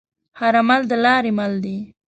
[0.39, 1.77] هر عمل دلارې مل دی.